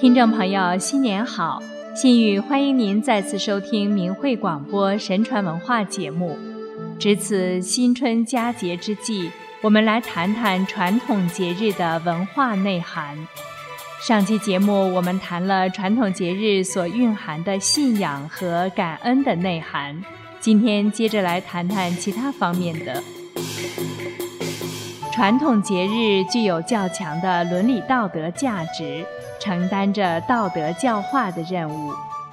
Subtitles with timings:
[0.00, 1.62] 听众朋友，新年好！
[1.94, 6.38] 心语欢迎您再次收听明慧广播神传文化节目。
[6.98, 9.30] 值此新春佳节之际，
[9.60, 13.14] 我们来谈谈传统节日的文化内涵。
[14.00, 20.02] 上期节目我们谈了传统节日所蕴含的信仰和感恩的内涵，
[20.40, 23.02] 今天接着来谈谈其他方面的。
[25.20, 29.04] 传统节日具有较强的伦理道德价值。
[29.38, 31.92] 承担着道德教化的任务，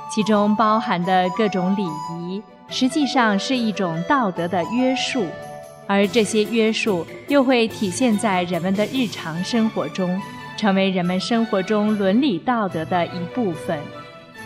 [0.10, 5.26] 其中包含的各种礼仪，实际上是一种道德的约束，
[5.86, 10.22] 而这些约束又会体现在人们的日常生活中，
[10.56, 13.78] 成为人们生活中伦理道德的一部分。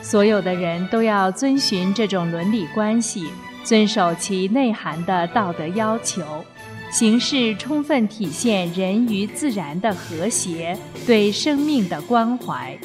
[0.02, 3.30] 所有的人都要遵循这种伦理关系，
[3.64, 6.44] 遵守其内涵的道德要求。
[6.92, 12.78] 形式充分体现人与自然的和谐，对生命的关怀。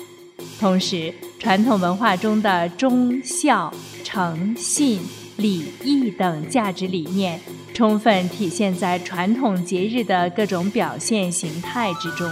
[0.60, 3.72] 同时，传统文化中的忠孝
[4.04, 5.00] 诚信
[5.36, 7.40] 礼义等价值理念，
[7.74, 12.30] 充分体现在传统节日的各种表现形态之中。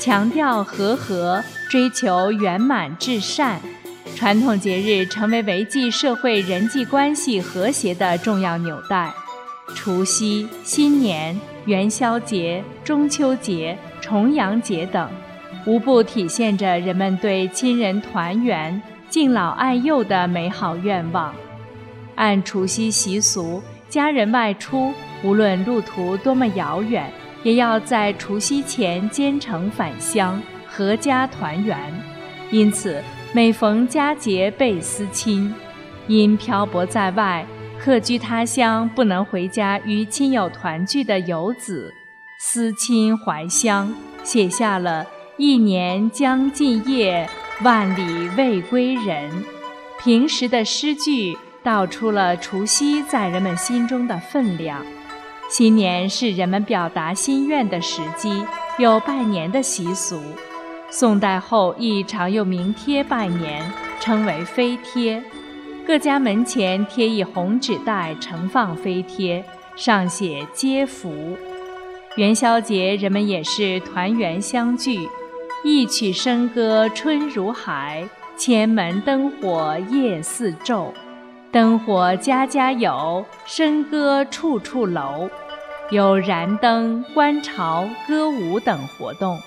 [0.00, 3.62] 强调和合，追求圆满至善，
[4.16, 9.14] 传统节日成为维系社会人际关系和谐的重要纽带。
[9.74, 15.08] 除夕、新年、元宵节、中秋节、重阳节等，
[15.66, 21.34] 无不体现着人们对亲人团圆、敬老爱幼的美好愿望。
[22.14, 27.10] 按除夕习俗，家人外出，无论路途多么遥远，
[27.42, 30.40] 也要在除夕前兼程返乡，
[30.76, 31.78] 阖家团圆。
[32.50, 35.52] 因此，每逢佳节倍思亲。
[36.08, 37.46] 因漂泊在外。
[37.84, 41.92] 客居他乡不能回家与亲友团聚的游子，
[42.38, 45.04] 思亲怀乡，写下了
[45.36, 47.28] 一年将尽夜，
[47.64, 49.28] 万里未归人。
[50.00, 54.80] 平时的诗句道出了除夕在人们心中的分量。
[55.50, 58.44] 新年是人们表达心愿的时机，
[58.78, 60.22] 有拜年的习俗。
[60.88, 65.20] 宋代后亦常用名贴拜年，称为飞贴。
[65.84, 69.44] 各家门前贴一红纸袋，盛放飞贴，
[69.74, 71.36] 上写“接福”。
[72.16, 75.08] 元宵节，人们也是团圆相聚，
[75.64, 80.92] 一曲笙歌春如海，千门灯火夜似昼。
[81.50, 85.28] 灯火家家有，笙歌处处楼。
[85.90, 89.38] 有燃灯、观潮、歌舞等活动。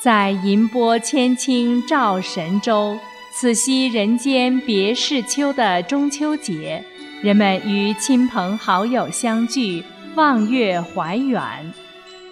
[0.00, 2.96] 在银波千顷照神州。
[3.38, 6.82] 此夕人间别是秋的中秋节，
[7.20, 11.42] 人们与亲朋好友相聚，望月怀远。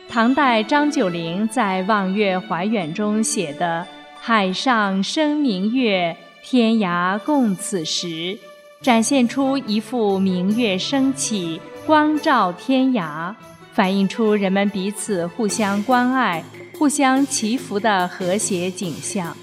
[0.09, 3.87] 唐代张九龄在《望月怀远》中写的
[4.19, 8.39] “海上生明月，天涯共此时”，
[8.81, 13.35] 展现出一幅明月升起，光照天涯，
[13.75, 16.43] 反映出人们彼此互相关爱、
[16.79, 19.37] 互相祈福的和谐景象。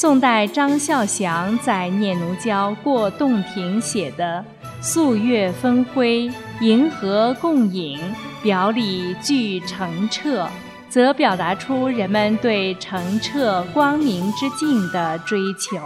[0.00, 4.44] 宋代张孝祥在《念奴娇·过洞庭》写的
[4.80, 7.98] “素月分辉，银河共影，
[8.40, 10.48] 表里俱澄澈”，
[10.88, 15.76] 则表达出人们对澄澈光明之境的追求。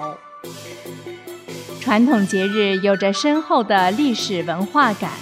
[1.81, 5.13] 传统节日有着深厚的历史文化感，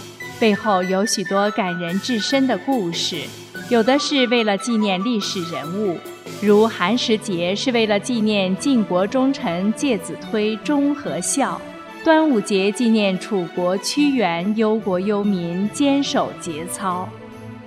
[0.40, 3.22] 背后有许多感人至深的故事，
[3.68, 5.96] 有的是为了纪念历史人物。
[6.42, 11.60] 如寒食节是为了纪念晋国忠臣介子推忠和孝，
[12.02, 17.06] 端午节纪念楚国屈原忧国忧民坚守节操，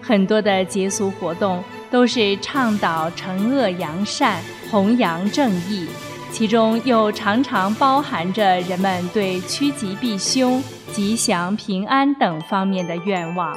[0.02, 4.42] 很多的节俗活动都是倡导惩恶扬善、
[4.72, 5.88] 弘扬正义，
[6.32, 13.56] 其中又常常包含着人们对趋吉避凶、吉祥平安等方面的愿望。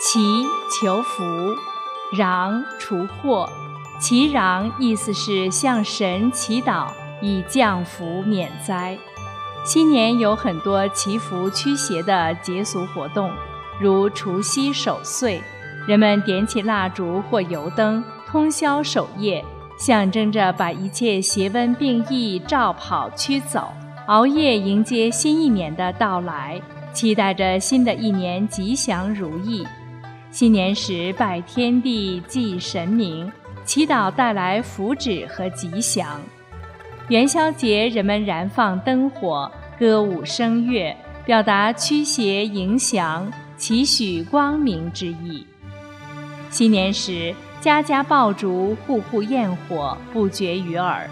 [0.00, 0.20] 祈
[0.80, 1.24] 求福。
[2.12, 3.48] 攘除祸，
[3.98, 6.88] 祈攘意思是向神祈祷
[7.20, 8.96] 以降福免灾。
[9.64, 13.32] 新年有很多祈福驱邪的节俗活动，
[13.80, 15.42] 如除夕守岁，
[15.88, 19.42] 人们点起蜡烛或油灯，通宵守夜，
[19.78, 23.72] 象征着把一切邪瘟病疫照跑驱走，
[24.06, 26.60] 熬夜迎接新一年的到来，
[26.92, 29.66] 期待着新的一年吉祥如意。
[30.34, 33.30] 新年时拜天地祭神明，
[33.64, 36.20] 祈祷带来福祉和吉祥。
[37.06, 39.48] 元宵节人们燃放灯火，
[39.78, 40.92] 歌舞声乐，
[41.24, 45.46] 表达驱邪迎祥、祈许光明之意。
[46.50, 51.08] 新年时家家爆竹，户户焰火，不绝于耳。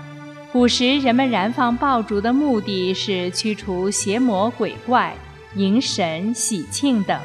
[0.51, 5.15] 古时人们燃放爆竹的目的是驱除邪魔鬼怪、
[5.55, 7.17] 迎神喜庆等。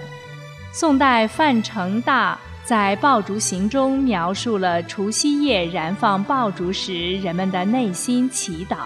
[0.79, 8.85] 宋代范成大在《爆竹行》中描述了除夕夜燃放爆竹时人们的内心祈祷：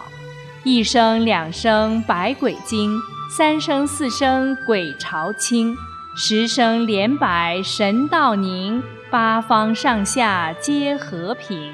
[0.64, 2.98] 一声两声百鬼惊，
[3.30, 5.76] 三声四声鬼潮清，
[6.16, 11.74] 十声连百神道宁，八方上下皆和平。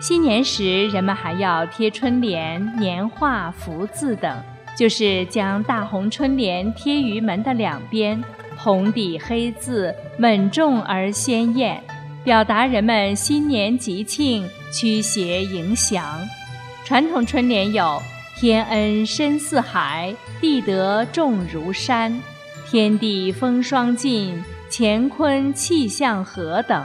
[0.00, 4.40] 新年时，人们还要贴春联、年画、福字等，
[4.78, 8.22] 就是将大红春联贴于门的两边，
[8.62, 11.82] 红底黑字，稳重而鲜艳，
[12.22, 16.20] 表达人们新年吉庆、驱邪迎祥。
[16.84, 17.98] 传统春联有
[18.36, 22.20] “天恩深似海，地德重如山，
[22.68, 26.84] 天地风霜尽，乾坤气象和”等。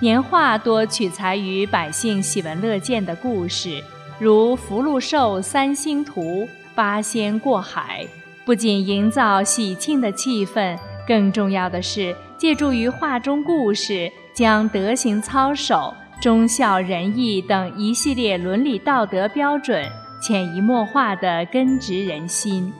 [0.00, 3.84] 年画多取材于百姓喜闻乐见的故事，
[4.18, 8.06] 如福禄寿三星图、八仙过海，
[8.44, 19.88] 不仅营造喜庆的气氛，更重要的是借助于画中故事，将德行操守、忠孝仁义等一系列伦理道德标准
[20.20, 22.72] 潜移默化地根植人心。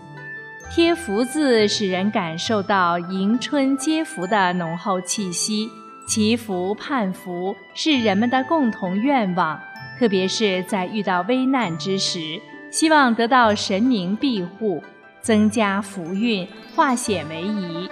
[0.74, 5.68] 贴福字使人感受到迎春接福的浓厚气息。
[6.04, 9.60] 祈福盼福是人们的共同愿望，
[9.98, 14.82] 特别是在遇到危难之时，希望得到神明庇护，
[15.22, 16.46] 增加福运，
[16.76, 17.88] 化险为夷。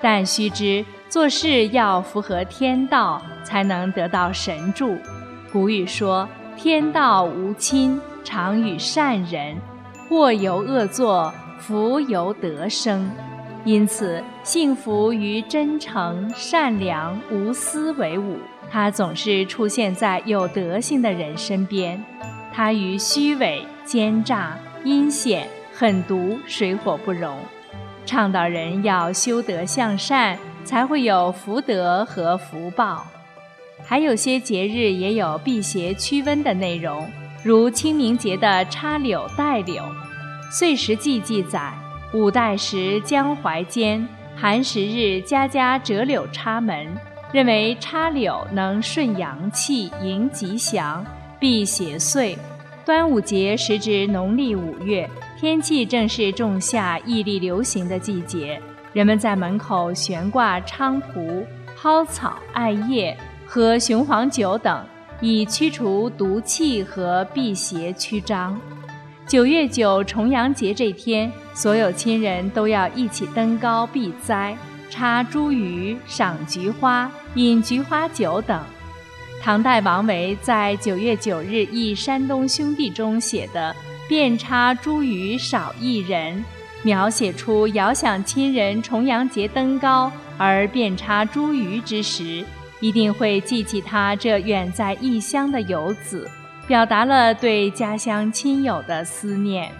[0.00, 4.96] 但须知做事要符合天道，才能得到神助。
[5.52, 9.56] 古语说：“天道无亲，常与善人；
[10.08, 13.10] 祸由恶作，福由德生。”
[13.64, 18.38] 因此，幸福与真诚、善良、无私为伍。
[18.70, 22.02] 它总是出现在有德性的人身边。
[22.52, 25.48] 它与虚伪、奸诈、阴险、
[25.80, 27.38] 狠毒水火不容。
[28.04, 33.06] 倡导人要修德向善，才会有福德和福报。
[33.84, 37.08] 还有些节日也有辟邪驱瘟的内容，
[37.44, 39.76] 如清明节的插柳戴柳。
[40.50, 41.72] 《岁时记》记载。
[42.12, 44.04] 五代时，江淮间
[44.34, 46.88] 寒食日，家家折柳插门，
[47.30, 51.06] 认为插柳能顺阳气、迎吉祥、
[51.38, 52.36] 避邪祟。
[52.84, 55.08] 端午节时值农历五月，
[55.40, 58.60] 天气正是仲夏异栗流行的季节，
[58.92, 61.46] 人们在门口悬挂菖蒲、
[61.76, 64.84] 蒿草、艾叶和雄黄酒等，
[65.20, 68.60] 以驱除毒气和辟邪驱张。
[69.28, 74.58] 九月九重阳节这天，所有亲人都要一起登高避灾、
[74.90, 78.60] 插茱萸、赏菊花、饮菊花酒等。
[79.40, 83.72] 唐代王维在九月九日忆山东兄弟中写的
[84.08, 86.44] “遍插茱萸少一人”，
[86.82, 92.44] 描写出遥想亲人重阳节登高而遍插茱萸之时，
[92.80, 96.28] 一定会记起他这远在异乡的游子。
[96.66, 99.72] 表达了对家乡亲友的思念。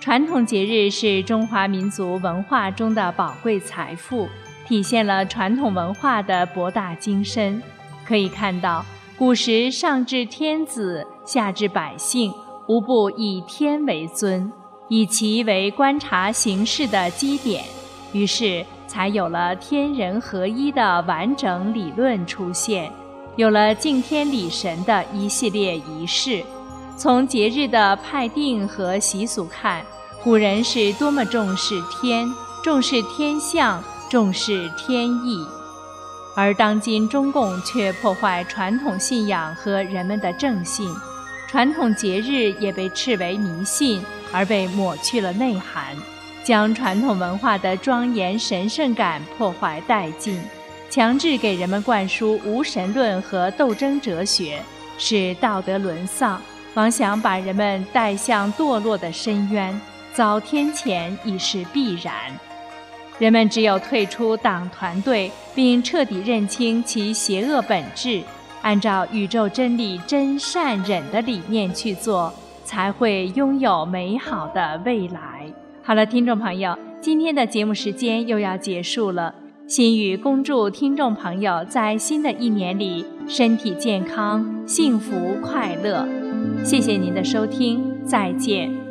[0.00, 4.26] 传统节日是中华民族文化中的宝贵财富，
[4.66, 7.62] 体现了传统文化的博大精深。
[8.06, 8.82] 可以看到，
[9.18, 12.32] 古时上至天子，下至百姓，
[12.66, 14.50] 无不以天为尊，
[14.88, 17.64] 以其为观察形势的基点，
[18.12, 22.90] 于是才有了天人合一的完整理论出现。
[23.36, 26.42] 有了敬天礼神的一系列仪式，
[26.96, 29.84] 从节日的派定和习俗看，
[30.24, 32.28] 古人是多么重视天、
[32.64, 35.46] 重视天象、重视天意，
[36.34, 40.90] 而当今中共却破坏传统信仰和人们的正信，
[41.56, 45.96] 传统节日也被斥为迷信，而被抹去了内涵，
[46.44, 50.38] 将传统文化的庄严神圣感破坏殆尽。
[50.90, 54.60] 强制给人们灌输无神论和斗争哲学，
[54.98, 56.38] 使道德沦丧，
[56.74, 59.80] 妄想把人们带向堕落的深渊，
[60.12, 62.12] 遭天谴已是必然。
[63.18, 68.22] 人们只有退出党团队，并彻底认清其邪恶本质，
[68.66, 75.46] 按照宇宙真理真善忍的理念去做，才会拥有美好的未来。
[75.84, 79.32] 好了，听众朋友，今天的节目时间又要结束了。
[79.68, 86.04] 心语恭祝听众朋友在新的一年里身体健康、幸福快乐。
[86.64, 88.85] 谢谢您的收听，再见。